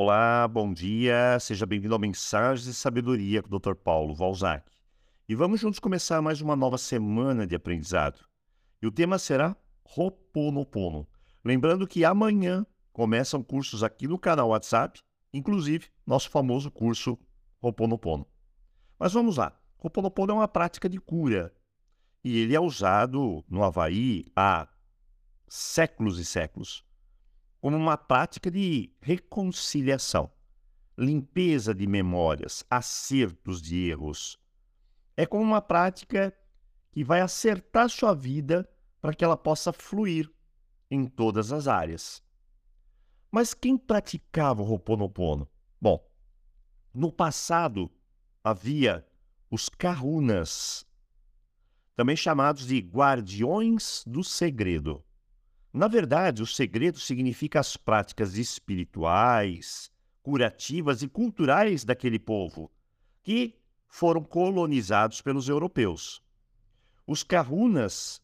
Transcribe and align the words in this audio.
Olá, 0.00 0.46
bom 0.46 0.72
dia, 0.72 1.40
seja 1.40 1.66
bem-vindo 1.66 1.92
ao 1.92 1.98
Mensagens 1.98 2.64
de 2.64 2.72
Sabedoria 2.72 3.42
com 3.42 3.52
o 3.52 3.58
Dr. 3.58 3.74
Paulo 3.74 4.14
Valzac. 4.14 4.70
E 5.28 5.34
vamos 5.34 5.58
juntos 5.58 5.80
começar 5.80 6.22
mais 6.22 6.40
uma 6.40 6.54
nova 6.54 6.78
semana 6.78 7.44
de 7.44 7.56
aprendizado. 7.56 8.24
E 8.80 8.86
o 8.86 8.92
tema 8.92 9.18
será 9.18 9.56
Ho'oponopono. 9.84 11.04
Lembrando 11.44 11.84
que 11.84 12.04
amanhã 12.04 12.64
começam 12.92 13.42
cursos 13.42 13.82
aqui 13.82 14.06
no 14.06 14.20
canal 14.20 14.50
WhatsApp, 14.50 15.02
inclusive 15.34 15.88
nosso 16.06 16.30
famoso 16.30 16.70
curso 16.70 17.18
Ho'oponopono. 17.60 18.24
Mas 19.00 19.12
vamos 19.12 19.36
lá. 19.36 19.52
Ho'oponopono 19.82 20.30
é 20.30 20.34
uma 20.36 20.46
prática 20.46 20.88
de 20.88 21.00
cura 21.00 21.52
e 22.22 22.38
ele 22.38 22.54
é 22.54 22.60
usado 22.60 23.44
no 23.48 23.64
Havaí 23.64 24.26
há 24.36 24.68
séculos 25.48 26.20
e 26.20 26.24
séculos 26.24 26.84
como 27.60 27.76
uma 27.76 27.96
prática 27.96 28.50
de 28.50 28.92
reconciliação, 29.00 30.30
limpeza 30.96 31.74
de 31.74 31.86
memórias, 31.86 32.64
acertos 32.70 33.60
de 33.60 33.88
erros. 33.88 34.38
É 35.16 35.26
como 35.26 35.42
uma 35.42 35.60
prática 35.60 36.32
que 36.92 37.02
vai 37.02 37.20
acertar 37.20 37.88
sua 37.88 38.14
vida 38.14 38.68
para 39.00 39.14
que 39.14 39.24
ela 39.24 39.36
possa 39.36 39.72
fluir 39.72 40.30
em 40.90 41.06
todas 41.06 41.52
as 41.52 41.66
áreas. 41.66 42.22
Mas 43.30 43.52
quem 43.52 43.76
praticava 43.76 44.62
o 44.62 44.66
Ho'oponopono? 44.66 45.48
Bom, 45.80 46.04
no 46.94 47.12
passado 47.12 47.90
havia 48.42 49.06
os 49.50 49.68
kahunas, 49.68 50.86
também 51.94 52.16
chamados 52.16 52.66
de 52.66 52.78
guardiões 52.78 54.02
do 54.06 54.22
segredo. 54.22 55.04
Na 55.78 55.86
verdade, 55.86 56.42
o 56.42 56.46
segredo 56.46 56.98
significa 56.98 57.60
as 57.60 57.76
práticas 57.76 58.36
espirituais, 58.36 59.92
curativas 60.24 61.02
e 61.02 61.08
culturais 61.08 61.84
daquele 61.84 62.18
povo, 62.18 62.68
que 63.22 63.56
foram 63.86 64.24
colonizados 64.24 65.20
pelos 65.20 65.48
europeus. 65.48 66.20
Os 67.06 67.22
kahunas 67.22 68.20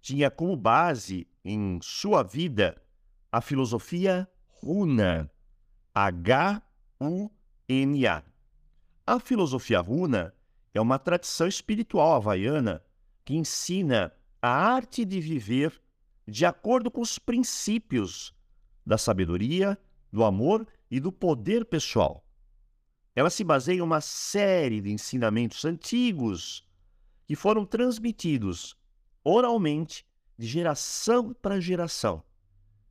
tinham 0.00 0.30
como 0.30 0.56
base 0.56 1.28
em 1.44 1.78
sua 1.82 2.22
vida 2.22 2.82
a 3.30 3.42
filosofia 3.42 4.26
runa, 4.48 5.30
H-U-N-A. 5.94 6.62
A 9.06 9.20
filosofia 9.20 9.80
runa 9.80 10.34
é 10.72 10.80
uma 10.80 10.98
tradição 10.98 11.46
espiritual 11.46 12.14
havaiana 12.14 12.82
que 13.26 13.36
ensina 13.36 14.10
a 14.40 14.48
arte 14.48 15.04
de 15.04 15.20
viver 15.20 15.83
de 16.26 16.46
acordo 16.46 16.90
com 16.90 17.00
os 17.00 17.18
princípios 17.18 18.34
da 18.84 18.98
sabedoria, 18.98 19.78
do 20.12 20.24
amor 20.24 20.66
e 20.90 21.00
do 21.00 21.10
poder 21.10 21.64
pessoal. 21.64 22.24
Ela 23.14 23.30
se 23.30 23.44
baseia 23.44 23.78
em 23.78 23.82
uma 23.82 24.00
série 24.00 24.80
de 24.80 24.90
ensinamentos 24.90 25.64
antigos 25.64 26.66
que 27.26 27.36
foram 27.36 27.64
transmitidos 27.64 28.76
oralmente 29.22 30.06
de 30.36 30.46
geração 30.46 31.32
para 31.32 31.60
geração 31.60 32.22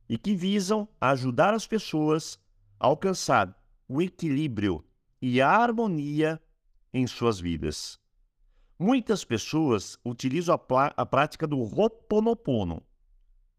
e 0.08 0.18
que 0.18 0.34
visam 0.34 0.88
ajudar 1.00 1.54
as 1.54 1.66
pessoas 1.66 2.38
a 2.78 2.86
alcançar 2.86 3.56
o 3.88 4.00
equilíbrio 4.02 4.84
e 5.20 5.40
a 5.40 5.48
harmonia 5.48 6.40
em 6.92 7.06
suas 7.06 7.38
vidas. 7.38 7.98
Muitas 8.78 9.24
pessoas 9.24 9.98
utilizam 10.04 10.54
a, 10.54 10.86
a 10.96 11.06
prática 11.06 11.46
do 11.46 11.58
Ho'oponopono 11.60 12.82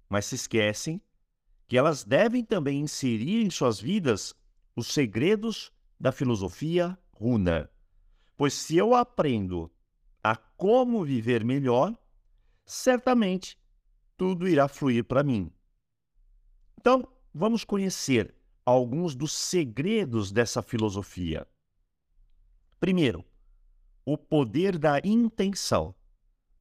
mas 0.10 0.26
se 0.26 0.36
esquecem 0.36 1.02
que 1.68 1.78
elas 1.78 2.04
devem 2.04 2.44
também 2.44 2.82
inserir 2.82 3.44
em 3.44 3.50
suas 3.50 3.80
vidas 3.80 4.36
os 4.76 4.88
segredos 4.94 5.72
da 6.00 6.12
filosofia 6.12 6.98
runa. 7.12 7.70
Pois 8.38 8.54
se 8.54 8.78
eu 8.78 8.94
aprendo 8.94 9.72
a 10.24 10.36
como 10.36 11.04
viver 11.04 11.44
melhor, 11.44 11.98
certamente 12.66 13.58
tudo 14.18 14.48
irá 14.48 14.68
fluir 14.68 15.04
para 15.06 15.24
mim. 15.24 15.52
Então, 16.80 17.08
vamos 17.34 17.64
conhecer 17.64 18.36
alguns 18.66 19.16
dos 19.16 19.34
segredos 19.34 20.32
dessa 20.32 20.62
filosofia. 20.62 21.48
Primeiro, 22.80 23.24
o 24.06 24.18
poder 24.18 24.78
da 24.78 25.00
intenção. 25.04 25.96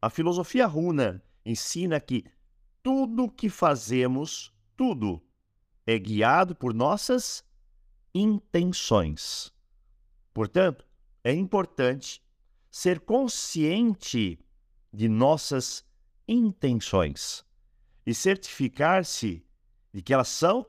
A 0.00 0.08
filosofia 0.08 0.66
runa 0.66 1.22
ensina 1.44 2.00
que 2.00 2.24
tudo 2.84 3.30
que 3.30 3.48
fazemos, 3.48 4.52
tudo, 4.76 5.18
é 5.86 5.98
guiado 5.98 6.54
por 6.54 6.74
nossas 6.74 7.42
intenções. 8.14 9.50
Portanto, 10.34 10.86
é 11.24 11.32
importante 11.32 12.22
ser 12.70 13.00
consciente 13.00 14.38
de 14.92 15.08
nossas 15.08 15.82
intenções 16.28 17.42
e 18.04 18.14
certificar-se 18.14 19.42
de 19.90 20.02
que 20.02 20.12
elas 20.12 20.28
são 20.28 20.66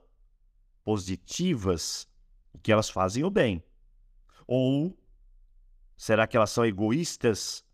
positivas 0.86 2.08
e 2.54 2.60
que 2.60 2.72
elas 2.72 2.90
fazem 2.90 3.26
o 3.26 3.30
bem. 3.30 3.62
Ou 4.48 4.98
será 5.98 6.26
que 6.26 6.38
elas 6.38 6.52
são 6.52 6.66
egoístas 6.66 7.66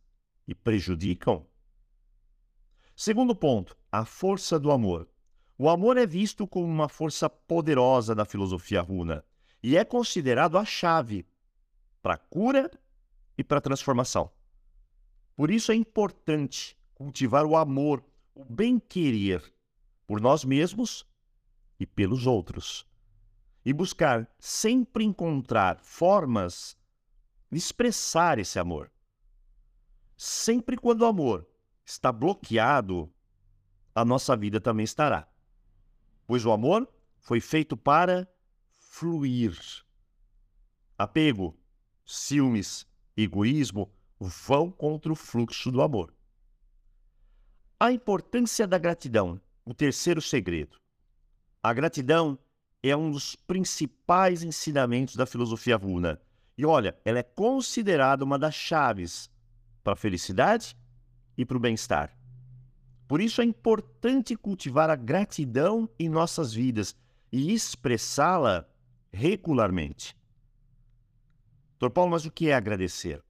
e 0.48 0.56
prejudicam? 0.56 1.46
Segundo 2.96 3.36
ponto, 3.36 3.78
a 3.92 4.06
força 4.06 4.58
do 4.58 4.72
amor. 4.72 5.08
O 5.58 5.70
amor 5.70 5.98
é 5.98 6.06
visto 6.06 6.48
como 6.48 6.66
uma 6.66 6.88
força 6.88 7.30
poderosa 7.30 8.16
na 8.16 8.26
filosofia 8.26 8.82
runa 8.82 9.24
e 9.62 9.78
é 9.78 9.84
considerado 9.84 10.58
a 10.58 10.66
chave 10.66 11.26
para 12.02 12.18
cura 12.18 12.72
e 13.38 13.44
para 13.44 13.62
transformação. 13.62 14.32
Por 15.36 15.52
isso 15.52 15.72
é 15.72 15.76
importante 15.76 16.78
cultivar 16.96 17.46
o 17.46 17.56
amor, 17.56 18.04
o 18.34 18.44
bem-querer 18.44 19.54
por 20.08 20.22
nós 20.22 20.44
mesmos 20.44 21.06
e 21.80 21.86
pelos 21.86 22.26
outros. 22.26 22.88
E 23.64 23.72
buscar 23.72 24.28
sempre 24.40 25.04
encontrar 25.04 25.80
formas 25.80 26.76
de 27.52 27.58
expressar 27.58 28.40
esse 28.40 28.58
amor. 28.58 28.92
Sempre 30.18 30.78
quando 30.78 31.02
o 31.02 31.06
amor 31.06 31.48
está 31.86 32.12
bloqueado, 32.12 33.12
a 33.94 34.06
nossa 34.06 34.36
vida 34.36 34.60
também 34.60 34.84
estará. 34.84 35.28
Pois 36.26 36.46
o 36.46 36.52
amor 36.52 36.88
foi 37.20 37.40
feito 37.40 37.76
para 37.76 38.28
fluir. 38.70 39.58
Apego, 40.98 41.58
ciúmes, 42.06 42.86
egoísmo 43.16 43.92
vão 44.20 44.72
contra 44.72 45.12
o 45.12 45.16
fluxo 45.16 45.72
do 45.72 45.82
amor. 45.82 46.14
A 47.80 47.92
importância 47.92 48.68
da 48.68 48.78
gratidão, 48.78 49.42
o 49.66 49.74
terceiro 49.74 50.22
segredo. 50.22 50.78
A 51.64 51.74
gratidão 51.74 52.38
é 52.84 52.96
um 52.96 53.12
dos 53.12 53.36
principais 53.36 54.44
ensinamentos 54.44 55.16
da 55.16 55.26
filosofia 55.26 55.78
runa. 55.78 56.20
E 56.58 56.66
olha, 56.66 56.98
ela 57.04 57.20
é 57.20 57.24
considerada 57.24 58.24
uma 58.24 58.38
das 58.38 58.54
chaves 58.54 59.30
para 59.84 59.94
a 59.94 59.96
felicidade 59.96 60.76
e 61.38 61.46
para 61.46 61.58
o 61.58 61.60
bem-estar. 61.60 62.16
Por 63.12 63.20
isso 63.20 63.42
é 63.42 63.44
importante 63.44 64.38
cultivar 64.38 64.90
a 64.90 64.96
gratidão 64.96 65.90
em 66.00 66.08
nossas 66.08 66.54
vidas 66.54 66.96
e 67.30 67.52
expressá-la 67.52 68.66
regularmente. 69.12 70.18
Doutor 71.72 71.94
Paulo, 71.94 72.12
mas 72.12 72.24
o 72.24 72.32
que 72.32 72.48
é 72.48 72.54
agradecer? 72.54 73.22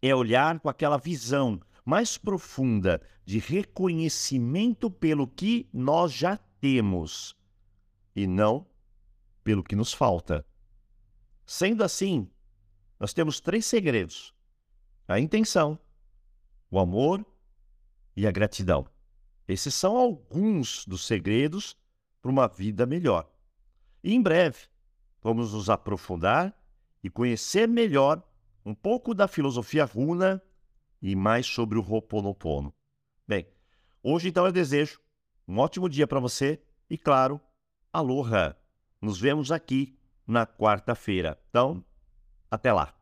É 0.00 0.14
olhar 0.14 0.58
com 0.58 0.70
aquela 0.70 0.96
visão 0.96 1.60
mais 1.84 2.16
profunda 2.16 3.02
de 3.26 3.38
reconhecimento 3.38 4.90
pelo 4.90 5.28
que 5.28 5.68
nós 5.70 6.10
já 6.10 6.38
temos 6.58 7.36
e 8.16 8.26
não 8.26 8.66
pelo 9.44 9.62
que 9.62 9.76
nos 9.76 9.92
falta. 9.92 10.46
Sendo 11.44 11.84
assim, 11.84 12.26
nós 12.98 13.12
temos 13.12 13.38
três 13.38 13.66
segredos: 13.66 14.34
a 15.06 15.20
intenção, 15.20 15.78
o 16.70 16.78
amor 16.78 17.22
e 18.16 18.26
a 18.26 18.30
gratidão. 18.30 18.86
Esses 19.46 19.74
são 19.74 19.96
alguns 19.96 20.86
dos 20.86 21.06
segredos 21.06 21.76
para 22.20 22.30
uma 22.30 22.46
vida 22.46 22.86
melhor. 22.86 23.30
E 24.02 24.14
em 24.14 24.22
breve 24.22 24.66
vamos 25.20 25.52
nos 25.52 25.68
aprofundar 25.70 26.56
e 27.02 27.10
conhecer 27.10 27.68
melhor 27.68 28.22
um 28.64 28.74
pouco 28.74 29.14
da 29.14 29.26
filosofia 29.26 29.84
runa 29.84 30.42
e 31.00 31.16
mais 31.16 31.46
sobre 31.46 31.78
o 31.78 31.82
Ho'oponopono. 31.82 32.72
Bem, 33.26 33.46
hoje 34.02 34.28
então 34.28 34.46
eu 34.46 34.52
desejo 34.52 35.00
um 35.46 35.58
ótimo 35.58 35.88
dia 35.88 36.06
para 36.06 36.20
você 36.20 36.62
e, 36.88 36.96
claro, 36.96 37.40
aloha! 37.92 38.56
Nos 39.00 39.18
vemos 39.18 39.50
aqui 39.50 39.98
na 40.26 40.46
quarta-feira. 40.46 41.38
Então, 41.48 41.84
até 42.48 42.72
lá! 42.72 43.01